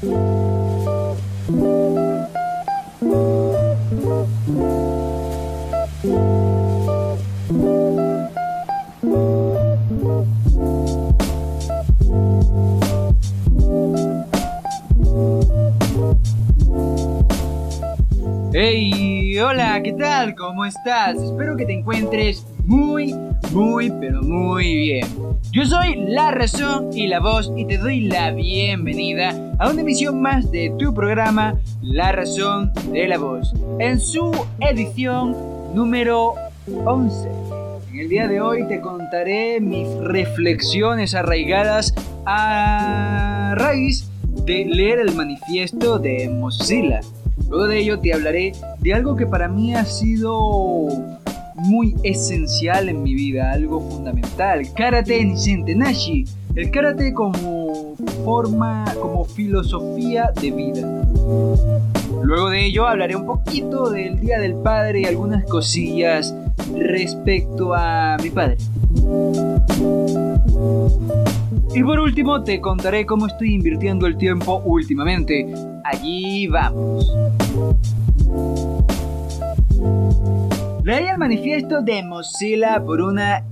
[0.00, 0.10] Hey,
[19.40, 20.36] hola, ¿qué tal?
[20.36, 21.16] ¿Cómo estás?
[21.16, 23.16] Espero que te encuentres muy,
[23.52, 25.06] muy, pero muy bien.
[25.52, 30.20] Yo soy La Razón y la Voz y te doy la bienvenida a una emisión
[30.20, 35.36] más de tu programa La Razón de la Voz, en su edición
[35.74, 36.34] número
[36.84, 37.28] 11.
[37.92, 41.94] En el día de hoy te contaré mis reflexiones arraigadas
[42.26, 44.08] a raíz
[44.44, 47.00] de leer el manifiesto de Mozilla.
[47.48, 50.88] Luego de ello te hablaré de algo que para mí ha sido
[51.68, 54.62] muy esencial en mi vida, algo fundamental.
[54.74, 56.24] Karate Nisen Nashi.
[56.54, 61.04] El karate como forma, como filosofía de vida.
[62.22, 66.34] Luego de ello hablaré un poquito del Día del Padre y algunas cosillas
[66.74, 68.56] respecto a mi padre.
[71.74, 75.46] Y por último te contaré cómo estoy invirtiendo el tiempo últimamente.
[75.84, 77.12] Allí vamos.
[80.88, 83.44] Leí el manifiesto de Mozilla por una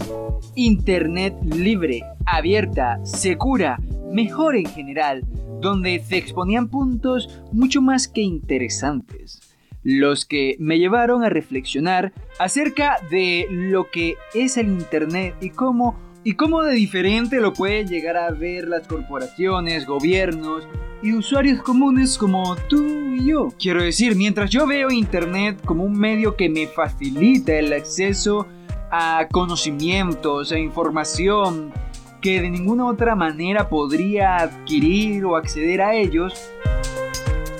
[0.54, 3.78] Internet libre, abierta, segura,
[4.10, 5.22] mejor en general,
[5.60, 13.00] donde se exponían puntos mucho más que interesantes, los que me llevaron a reflexionar acerca
[13.10, 18.16] de lo que es el Internet y cómo y cómo de diferente lo pueden llegar
[18.16, 20.66] a ver las corporaciones, gobiernos
[21.00, 23.50] y usuarios comunes como tú y yo.
[23.56, 28.48] Quiero decir, mientras yo veo Internet como un medio que me facilita el acceso
[28.90, 31.72] a conocimientos, a información
[32.20, 36.34] que de ninguna otra manera podría adquirir o acceder a ellos,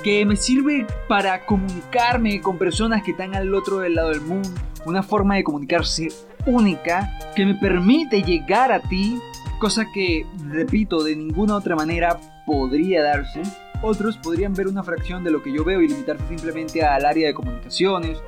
[0.03, 4.50] que me sirve para comunicarme con personas que están al otro lado del mundo,
[4.84, 6.09] una forma de comunicarse
[6.47, 9.19] única que me permite llegar a ti,
[9.59, 13.43] cosa que, repito, de ninguna otra manera podría darse.
[13.83, 17.29] Otros podrían ver una fracción de lo que yo veo y limitarse simplemente al área
[17.29, 18.23] de comunicaciones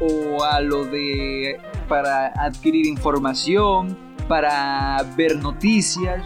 [0.00, 3.96] o a lo de para adquirir información,
[4.28, 6.24] para ver noticias.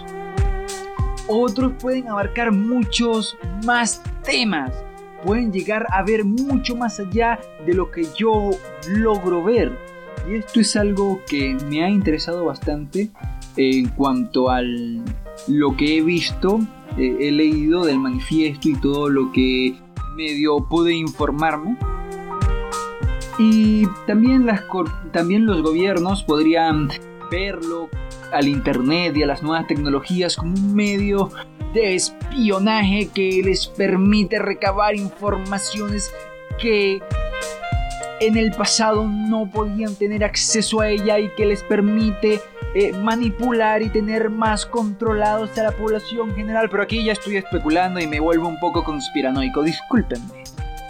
[1.28, 4.72] Otros pueden abarcar muchos más temas,
[5.24, 8.50] pueden llegar a ver mucho más allá de lo que yo
[8.88, 9.95] logro ver.
[10.28, 13.10] Y esto es algo que me ha interesado bastante
[13.56, 16.60] en cuanto a lo que he visto,
[16.98, 19.74] eh, he leído del manifiesto y todo lo que
[20.16, 21.76] medio pude informarme.
[23.38, 24.62] Y también, las,
[25.12, 26.88] también los gobiernos podrían
[27.30, 27.88] verlo
[28.32, 31.30] al Internet y a las nuevas tecnologías como un medio
[31.74, 36.10] de espionaje que les permite recabar informaciones
[36.58, 37.02] que
[38.20, 42.40] en el pasado no podían tener acceso a ella y que les permite
[42.74, 46.68] eh, manipular y tener más controlados a la población general.
[46.70, 50.44] Pero aquí ya estoy especulando y me vuelvo un poco conspiranoico, discúlpenme.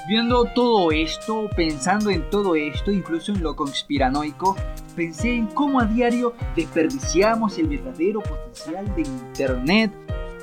[0.08, 4.56] Viendo todo esto, pensando en todo esto, incluso en lo conspiranoico,
[4.94, 9.92] pensé en cómo a diario desperdiciamos el verdadero potencial de Internet,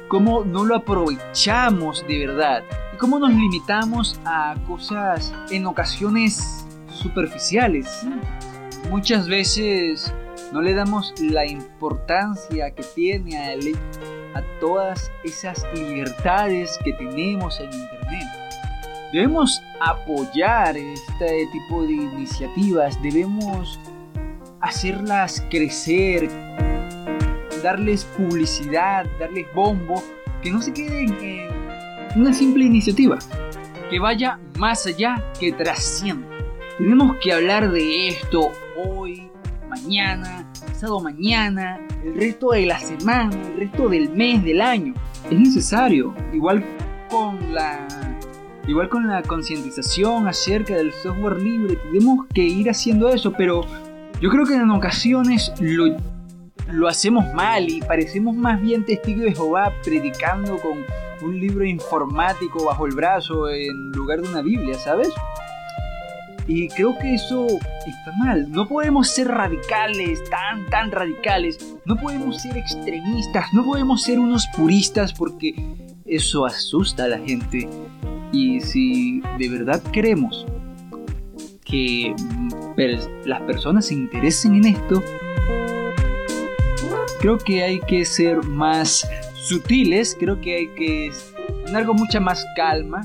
[0.09, 2.63] cómo no lo aprovechamos de verdad
[2.93, 6.65] y cómo nos limitamos a cosas en ocasiones
[7.03, 8.07] superficiales.
[8.89, 10.13] Muchas veces
[10.51, 17.71] no le damos la importancia que tiene a, a todas esas libertades que tenemos en
[17.71, 18.27] Internet.
[19.11, 23.79] Debemos apoyar este tipo de iniciativas, debemos
[24.61, 26.29] hacerlas crecer,
[27.61, 30.03] darles publicidad, darles bombo,
[30.41, 33.19] que no se queden en una simple iniciativa,
[33.89, 36.32] que vaya más allá, que trascienda.
[36.83, 39.31] Tenemos que hablar de esto hoy,
[39.69, 44.93] mañana, pasado mañana, el resto de la semana, el resto del mes, del año.
[45.31, 46.61] Es necesario, igual
[47.09, 47.87] con la
[48.67, 53.61] igual con la concientización acerca del software libre, tenemos que ir haciendo eso, pero
[54.19, 55.85] yo creo que en ocasiones lo,
[56.69, 60.79] lo hacemos mal y parecemos más bien testigos de Jehová predicando con
[61.21, 65.13] un libro informático bajo el brazo en lugar de una Biblia, ¿sabes?
[66.47, 68.51] Y creo que eso está mal.
[68.51, 71.75] No podemos ser radicales, tan, tan radicales.
[71.85, 73.45] No podemos ser extremistas.
[73.53, 75.53] No podemos ser unos puristas porque
[76.05, 77.69] eso asusta a la gente.
[78.31, 80.45] Y si de verdad queremos
[81.63, 82.13] que
[83.25, 85.03] las personas se interesen en esto,
[87.21, 89.07] creo que hay que ser más
[89.47, 91.11] sutiles, creo que hay que
[91.65, 93.01] tener con mucha más calma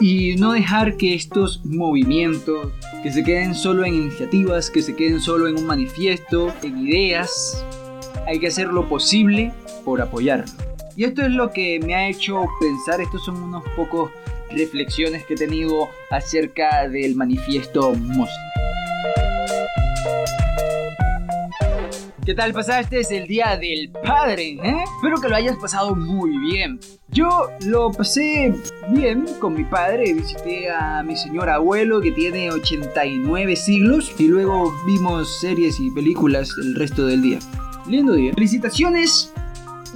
[0.00, 2.72] y no dejar que estos movimientos
[3.02, 7.64] que se queden solo en iniciativas, que se queden solo en un manifiesto, en ideas,
[8.26, 9.52] hay que hacer lo posible
[9.84, 10.52] por apoyarlo.
[10.96, 14.10] Y esto es lo que me ha hecho pensar, estos son unos pocos
[14.50, 18.30] reflexiones que he tenido acerca del manifiesto MOS.
[22.28, 23.00] ¿Qué tal pasaste?
[23.00, 24.84] Es el día del padre, ¿eh?
[24.96, 26.78] Espero que lo hayas pasado muy bien.
[27.08, 28.54] Yo lo pasé
[28.90, 34.74] bien con mi padre, visité a mi señor abuelo que tiene 89 siglos y luego
[34.84, 37.38] vimos series y películas el resto del día.
[37.86, 38.34] Lindo día.
[38.34, 39.32] Felicitaciones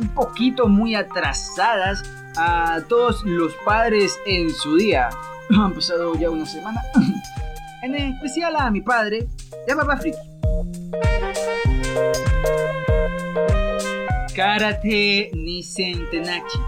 [0.00, 2.02] un poquito muy atrasadas
[2.38, 5.10] a todos los padres en su día.
[5.50, 6.80] Han pasado ya una semana.
[7.82, 9.26] En especial a mi padre,
[9.66, 10.31] de Papá Friki.
[14.34, 16.58] Karate Nisentenachi.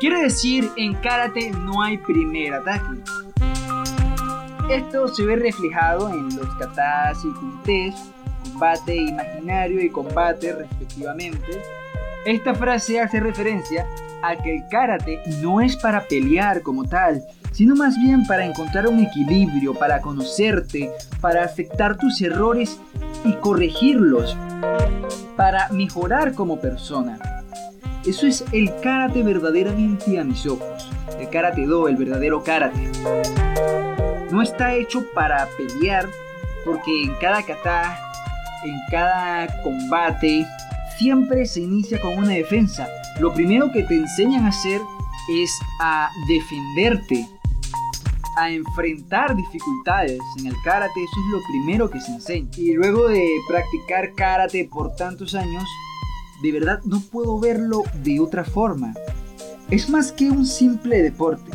[0.00, 3.02] Quiere decir, en karate no hay primer ataque.
[4.70, 7.94] Esto se ve reflejado en los katas y kuntes,
[8.42, 11.62] combate imaginario y combate respectivamente.
[12.24, 13.86] Esta frase hace referencia
[14.22, 18.88] a que el karate no es para pelear como tal, sino más bien para encontrar
[18.88, 22.80] un equilibrio, para conocerte, para aceptar tus errores
[23.24, 24.36] y corregirlos,
[25.36, 27.18] para mejorar como persona.
[28.06, 30.90] Eso es el karate verdaderamente a mis ojos.
[31.18, 32.90] El karate do, el verdadero karate.
[34.30, 36.06] No está hecho para pelear,
[36.64, 37.98] porque en cada kata,
[38.64, 40.46] en cada combate,
[40.98, 42.88] siempre se inicia con una defensa.
[43.20, 44.80] Lo primero que te enseñan a hacer
[45.30, 45.50] es
[45.80, 47.26] a defenderte,
[48.36, 50.18] a enfrentar dificultades.
[50.38, 52.50] En el karate eso es lo primero que se enseña.
[52.56, 55.64] Y luego de practicar karate por tantos años,
[56.42, 58.94] de verdad no puedo verlo de otra forma.
[59.70, 61.50] Es más que un simple deporte.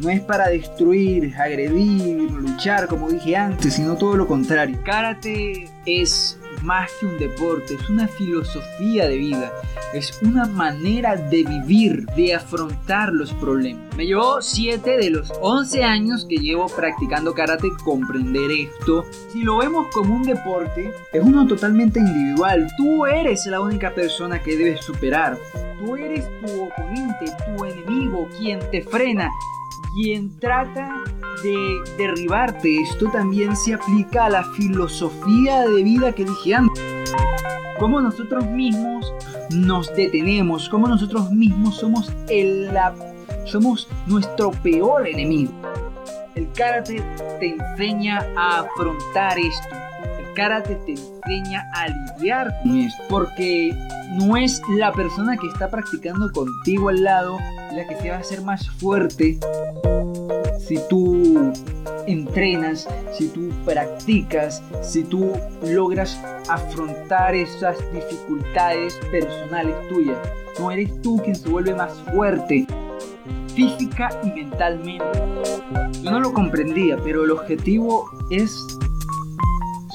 [0.00, 4.80] No es para destruir, agredir, luchar como dije antes, sino todo lo contrario.
[4.84, 9.52] Karate es más que un deporte, es una filosofía de vida,
[9.92, 13.94] es una manera de vivir, de afrontar los problemas.
[13.96, 19.04] Me llevó 7 de los 11 años que llevo practicando karate comprender esto.
[19.30, 22.66] Si lo vemos como un deporte, es uno totalmente individual.
[22.76, 25.38] Tú eres la única persona que debes superar.
[25.78, 29.30] Tú eres tu oponente, tu enemigo, quien te frena,
[29.94, 31.02] quien trata
[31.42, 31.56] de
[31.96, 32.80] derribarte.
[32.80, 36.82] Esto también se aplica a la filosofía de vida que dije antes.
[37.78, 39.12] Cómo nosotros mismos
[39.50, 42.70] nos detenemos, cómo nosotros mismos somos el,
[43.46, 45.52] somos nuestro peor enemigo.
[46.34, 47.02] El karate
[47.38, 49.83] te enseña a afrontar esto.
[50.34, 53.02] Karate te enseña a lidiar con esto.
[53.08, 53.72] Porque
[54.12, 57.38] no es la persona que está practicando contigo al lado
[57.72, 59.38] la que se va a hacer más fuerte
[60.58, 61.52] si tú
[62.06, 65.32] entrenas, si tú practicas, si tú
[65.62, 70.18] logras afrontar esas dificultades personales tuyas.
[70.58, 72.66] No eres tú quien se vuelve más fuerte
[73.54, 75.04] física y mentalmente.
[76.02, 78.78] Yo no lo comprendía, pero el objetivo es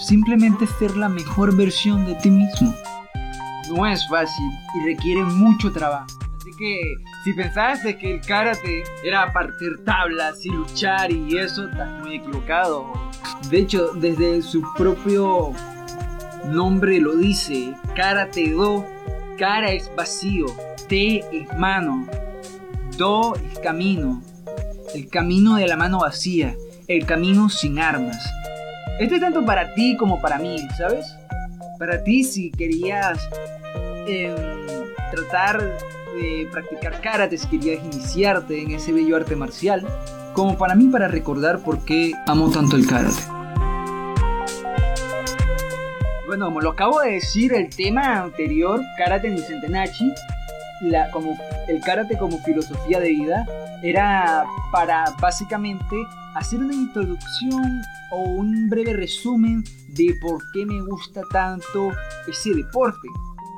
[0.09, 2.73] simplemente ser la mejor versión de ti mismo.
[3.69, 6.07] No es fácil y requiere mucho trabajo.
[6.39, 6.81] Así que
[7.23, 12.15] si pensabas de que el karate era partir tablas y luchar y eso, estás muy
[12.15, 12.91] equivocado.
[13.51, 15.51] De hecho, desde su propio
[16.47, 18.83] nombre lo dice, karate do,
[19.37, 20.47] cara es vacío,
[20.87, 22.07] te es mano,
[22.97, 24.23] do es camino,
[24.95, 26.55] el camino de la mano vacía,
[26.87, 28.38] el camino sin armas.
[28.99, 31.15] Esto es tanto para ti como para mí, ¿sabes?
[31.77, 33.17] Para ti si querías
[34.05, 34.35] em,
[35.09, 39.87] tratar de practicar karate, si querías iniciarte en ese bello arte marcial,
[40.33, 43.21] como para mí para recordar por qué amo tanto el karate.
[46.27, 50.11] Bueno, como lo acabo de decir, el tema anterior, Karate Nisentenachi,
[50.81, 51.37] la, como,
[51.69, 53.47] el karate como filosofía de vida,
[53.81, 55.95] era para básicamente
[56.35, 61.91] hacer una introducción o un breve resumen de por qué me gusta tanto
[62.27, 63.07] ese deporte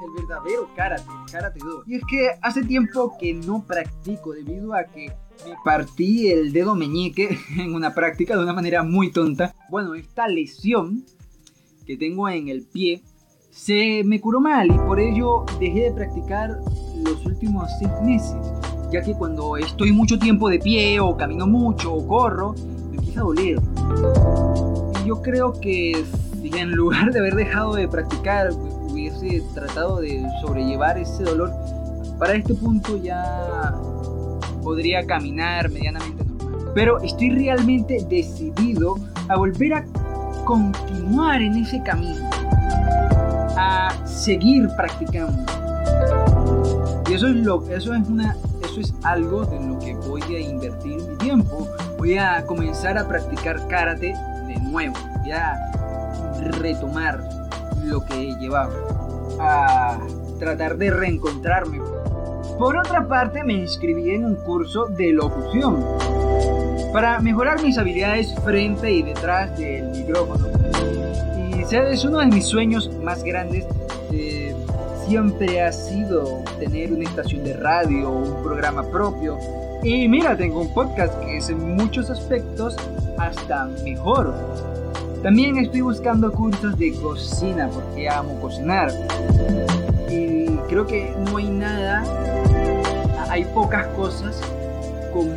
[0.05, 1.83] el verdadero karate, el karate do.
[1.85, 5.13] Y es que hace tiempo que no practico debido a que
[5.45, 9.55] me partí el dedo meñique en una práctica de una manera muy tonta.
[9.69, 11.05] Bueno, esta lesión
[11.85, 13.01] que tengo en el pie
[13.49, 16.57] se me curó mal y por ello dejé de practicar
[17.03, 18.37] los últimos seis meses,
[18.91, 22.55] ya que cuando estoy mucho tiempo de pie o camino mucho o corro,
[22.89, 23.59] me empieza a doler.
[25.05, 26.05] Yo creo que
[26.43, 31.51] en lugar de haber dejado de practicar hubiese tratado de sobrellevar ese dolor,
[32.19, 33.73] Para este punto ya
[34.61, 36.71] podría caminar medianamente normal.
[36.75, 38.95] Pero estoy realmente decidido
[39.27, 39.85] a volver a
[40.45, 42.29] continuar en ese camino.
[43.57, 45.43] A seguir practicando.
[47.09, 49.70] Y eso es, lo, eso es, una, eso es algo en lo
[50.11, 51.67] voy a invertir mi tiempo.
[51.97, 54.13] Voy a comenzar a practicar karate
[54.47, 54.95] de nuevo.
[55.21, 55.55] Voy a
[56.59, 57.23] retomar
[57.83, 58.73] lo que llevaba.
[59.39, 59.99] A
[60.37, 61.79] tratar de reencontrarme.
[62.57, 65.83] Por otra parte, me inscribí en un curso de locución
[66.91, 70.47] para mejorar mis habilidades frente y detrás del micrófono.
[71.57, 73.65] Y es uno de mis sueños más grandes.
[74.11, 74.53] Eh,
[75.07, 79.37] siempre ha sido tener una estación de radio un programa propio.
[79.83, 82.75] Y mira, tengo un podcast que es en muchos aspectos
[83.17, 84.31] hasta mejor.
[85.23, 88.91] También estoy buscando cursos de cocina porque amo cocinar.
[90.07, 92.03] Y creo que no hay nada,
[93.29, 94.39] hay pocas cosas
[95.13, 95.31] como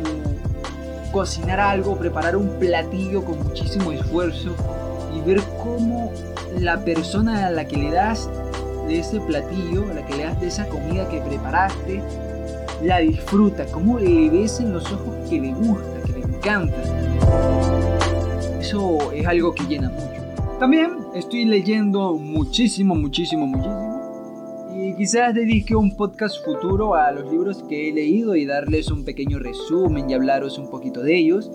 [1.11, 4.51] cocinar algo, preparar un platillo con muchísimo esfuerzo
[5.15, 6.11] y ver cómo
[6.59, 8.29] la persona a la que le das
[8.87, 12.03] de ese platillo, a la que le das de esa comida que preparaste,
[12.83, 16.75] la disfruta, cómo le ves en los ojos que le gusta, que le encanta.
[18.59, 20.59] Eso es algo que llena mucho.
[20.59, 24.71] También estoy leyendo muchísimo, muchísimo, muchísimo.
[24.73, 29.05] Y quizás dedique un podcast futuro a los libros que he leído y darles un
[29.05, 31.49] pequeño resumen y hablaros un poquito de ellos.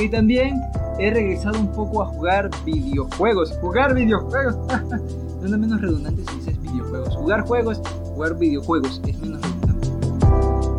[0.00, 0.60] Y también
[0.98, 3.52] he regresado un poco a jugar videojuegos.
[3.60, 4.56] Jugar videojuegos.
[5.46, 7.16] es menos redundante si dices videojuegos.
[7.16, 7.80] Jugar juegos,
[8.14, 9.88] jugar videojuegos es menos redundante.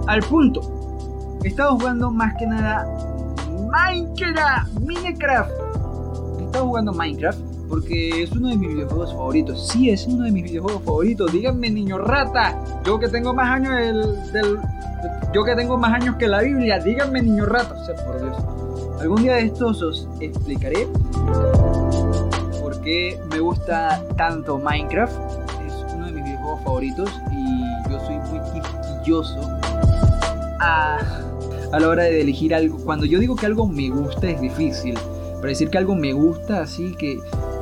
[0.07, 1.39] Al punto.
[1.43, 2.87] He estado jugando más que nada
[3.71, 4.79] Minecraft.
[4.81, 5.51] Minecraft.
[6.39, 7.39] He estado jugando Minecraft
[7.71, 9.69] porque es uno de mis videojuegos favoritos.
[9.69, 11.31] Sí, es uno de mis videojuegos favoritos.
[11.31, 12.61] Díganme, niño rata.
[12.83, 14.59] Yo que tengo más años del,
[15.33, 16.79] yo que tengo más años que la Biblia.
[16.79, 17.73] Díganme, niño rata.
[17.81, 18.35] O sea, por Dios.
[18.99, 20.85] Algún día de estos os explicaré
[22.81, 25.13] qué me gusta tanto Minecraft.
[25.67, 29.39] Es uno de mis videojuegos favoritos y yo soy muy quisquilloso
[30.59, 30.99] a,
[31.71, 32.77] a la hora de elegir algo.
[32.83, 34.95] Cuando yo digo que algo me gusta es difícil.
[35.35, 37.17] Para decir que algo me gusta, así que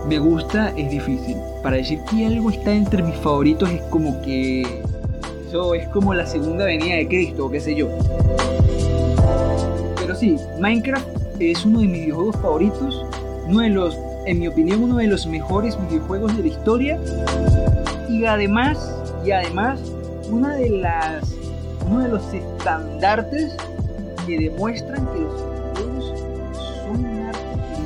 [0.07, 1.38] me gusta es difícil.
[1.63, 4.81] Para decir que algo está entre mis favoritos es como que
[5.49, 7.88] eso es como la segunda venida de Cristo, o qué sé yo.
[9.99, 11.07] Pero sí, Minecraft
[11.39, 13.05] es uno de mis videojuegos favoritos,
[13.47, 13.97] uno de los,
[14.29, 17.00] en mi opinión, uno de los mejores videojuegos de la historia.
[18.07, 18.93] Y además,
[19.25, 19.79] y además,
[20.29, 21.24] una de las,
[21.88, 23.55] uno de los estandartes
[24.27, 25.19] que demuestran que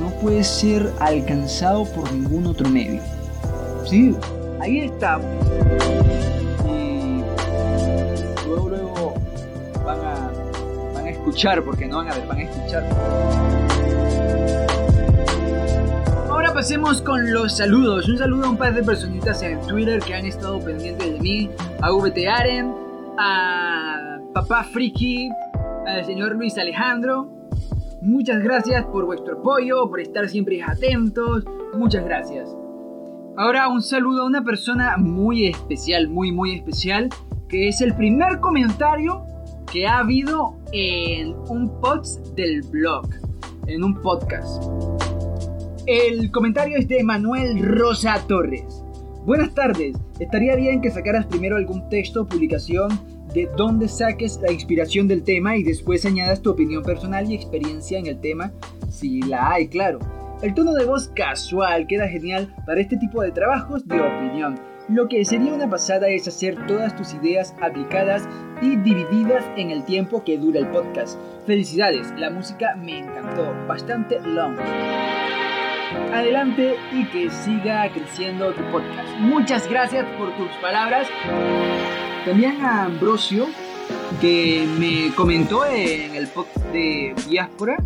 [0.02, 3.00] los puede ser alcanzado por ningún otro medio.
[3.86, 4.14] Sí,
[4.60, 5.18] ahí está.
[6.68, 7.22] Y
[8.46, 9.14] luego, luego
[10.94, 13.63] van a escuchar, porque no van a ver, van a escuchar.
[16.64, 18.08] Pasemos con los saludos.
[18.08, 21.50] Un saludo a un par de personitas en Twitter que han estado pendientes de mí.
[21.82, 22.72] A VT Aren,
[23.18, 25.28] a Papá Friki,
[25.86, 27.30] al señor Luis Alejandro,
[28.00, 31.44] Muchas gracias por vuestro apoyo, por estar siempre atentos.
[31.74, 32.48] Muchas gracias.
[33.36, 37.10] Ahora un saludo a una persona muy especial, muy muy especial,
[37.46, 39.22] que es el primer comentario
[39.70, 43.06] que ha habido en un post del blog,
[43.66, 44.93] en un podcast.
[45.86, 48.82] El comentario es de Manuel Rosa Torres.
[49.26, 52.88] Buenas tardes, estaría bien que sacaras primero algún texto o publicación
[53.34, 57.98] de dónde saques la inspiración del tema y después añadas tu opinión personal y experiencia
[57.98, 58.50] en el tema,
[58.88, 59.98] si la hay, claro.
[60.40, 64.58] El tono de voz casual queda genial para este tipo de trabajos de opinión.
[64.88, 68.26] Lo que sería una pasada es hacer todas tus ideas aplicadas
[68.62, 71.18] y divididas en el tiempo que dura el podcast.
[71.46, 74.56] Felicidades, la música me encantó, bastante long.
[76.12, 79.08] Adelante y que siga creciendo tu podcast.
[79.18, 81.08] Muchas gracias por tus palabras.
[82.24, 83.46] También a Ambrosio,
[84.20, 87.76] que me comentó en el podcast de Diáspora,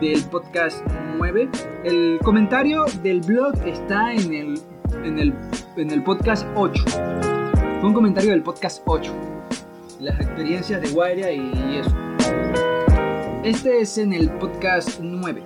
[0.00, 0.84] del podcast
[1.16, 1.48] 9.
[1.84, 4.60] El comentario del blog está en el,
[5.04, 5.34] en el,
[5.76, 6.84] en el podcast 8.
[7.80, 9.12] Fue un comentario del podcast 8.
[10.00, 11.96] Las experiencias de Guaira y eso.
[13.44, 15.42] Este es en el podcast 9.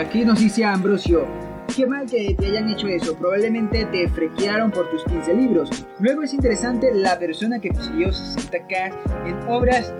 [0.00, 1.26] Aquí nos dice Ambrosio,
[1.76, 5.68] Qué mal que te hayan hecho eso, probablemente te frequearon por tus 15 libros.
[5.98, 8.92] Luego es interesante la persona que consiguió 60k
[9.26, 9.92] en obras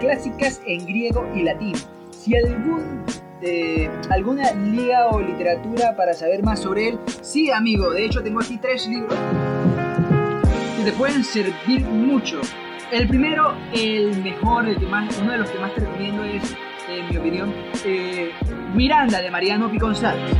[0.00, 1.76] clásicas en griego y latín.
[2.10, 3.04] Si algún
[3.40, 6.98] eh, alguna liga o literatura para saber más sobre él?
[7.22, 9.16] Sí, amigo, de hecho tengo aquí tres libros
[10.76, 12.40] que te pueden servir mucho.
[12.90, 16.56] El primero, el mejor, el que más, uno de los que más te recomiendo es,
[16.88, 17.52] en mi opinión,
[17.84, 18.30] eh,
[18.74, 20.32] Miranda de Mariano Piconzález.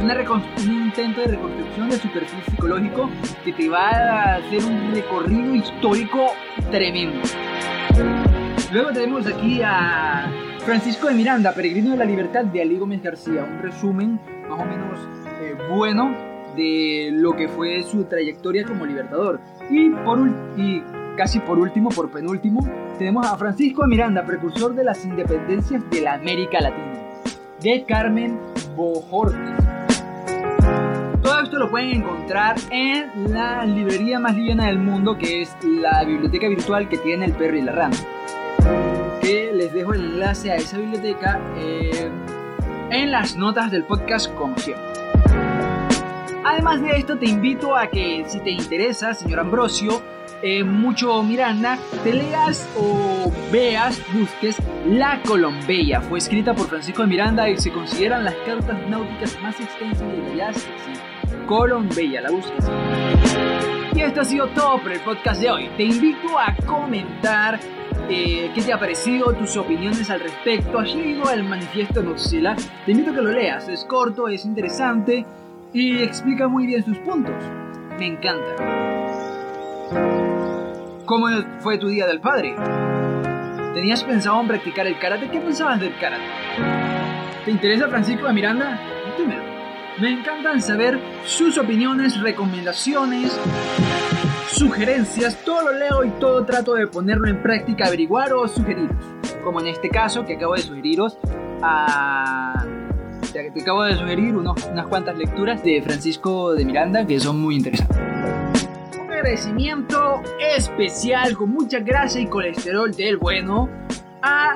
[0.00, 3.10] un intento de reconstrucción de su perfil psicológico
[3.44, 6.32] que te va a hacer un recorrido histórico
[6.70, 7.20] tremendo.
[8.72, 13.44] Luego tenemos aquí a Francisco de Miranda, Peregrino de la Libertad de Ali Gómez García.
[13.44, 14.98] Un resumen más o menos
[15.40, 16.16] eh, bueno
[16.56, 19.40] de lo que fue su trayectoria como libertador.
[19.70, 20.18] Y por
[20.56, 20.82] y
[21.16, 22.66] casi por último, por penúltimo,
[22.98, 27.00] tenemos a Francisco Miranda, precursor de las independencias de la América Latina,
[27.60, 28.38] de Carmen
[28.76, 29.56] Bojorquez.
[31.22, 36.02] Todo esto lo pueden encontrar en la librería más liviana del mundo, que es la
[36.04, 37.96] biblioteca virtual que tiene el perro y la rana.
[39.20, 42.10] Que les dejo el enlace a esa biblioteca eh,
[42.90, 44.84] en las notas del podcast, como siempre.
[46.42, 50.02] Además de esto, te invito a que si te interesa, señor Ambrosio,
[50.42, 54.56] eh, mucho Miranda, te leas o veas, busques
[54.86, 56.00] La Colombella.
[56.00, 60.20] Fue escrita por Francisco de Miranda y se consideran las cartas náuticas más extensas y
[60.20, 62.70] detalladas que Colombella, la busques.
[63.94, 65.68] Y esto ha sido todo por el podcast de hoy.
[65.76, 67.58] Te invito a comentar
[68.08, 70.78] eh, qué te ha parecido, tus opiniones al respecto.
[70.78, 72.56] ¿Has leído el manifiesto Noxila?
[72.86, 73.68] Te invito a que lo leas.
[73.68, 75.26] Es corto, es interesante
[75.72, 77.34] y explica muy bien sus puntos.
[77.98, 78.56] Me encanta.
[81.04, 81.26] ¿Cómo
[81.60, 82.54] fue tu día del padre?
[83.74, 85.28] ¿Tenías pensado en practicar el karate?
[85.30, 86.24] ¿Qué pensabas del karate?
[87.44, 88.78] ¿Te interesa Francisco de Miranda?
[89.18, 89.42] Dímelo.
[90.00, 93.38] Me encantan saber sus opiniones, recomendaciones,
[94.50, 95.36] sugerencias.
[95.44, 98.96] Todo lo leo y todo trato de ponerlo en práctica, averiguar o sugeriros.
[99.42, 101.18] Como en este caso que acabo de sugeriros
[101.62, 102.66] a...
[103.32, 107.56] Te acabo de sugerir unos, unas cuantas lecturas de Francisco de Miranda que son muy
[107.56, 108.09] interesantes
[109.20, 110.22] agradecimiento
[110.56, 113.68] especial con mucha grasa y colesterol del bueno
[114.22, 114.54] a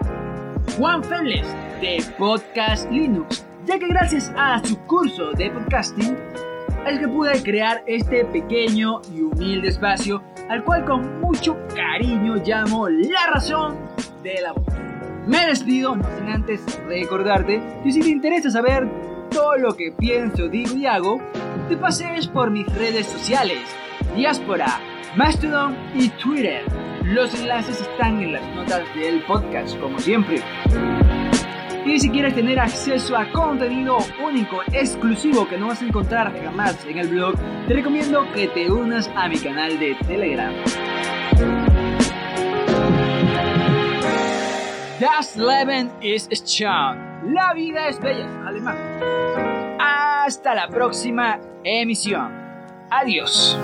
[0.78, 1.46] Juan Félix
[1.82, 6.16] de Podcast Linux, ya que gracias a su curso de podcasting
[6.86, 12.88] es que pude crear este pequeño y humilde espacio al cual con mucho cariño llamo
[12.88, 13.76] La Razón
[14.22, 14.64] de la Voz.
[15.26, 18.88] Me despido, no sin antes recordarte que si te interesa saber
[19.30, 21.20] todo lo que pienso, digo y hago,
[21.68, 23.62] te pases por mis redes sociales
[24.14, 24.80] Diáspora,
[25.16, 26.64] Mastodon y Twitter.
[27.02, 30.40] Los enlaces están en las notas del podcast, como siempre.
[31.84, 36.84] Y si quieres tener acceso a contenido único, exclusivo que no vas a encontrar jamás
[36.86, 37.34] en el blog,
[37.66, 40.54] te recomiendo que te unas a mi canal de Telegram.
[45.00, 47.34] Das Leben ist schön.
[47.34, 49.53] La vida es bella, alemán.
[50.24, 52.32] Hasta la próxima emisión.
[52.88, 53.58] Adiós.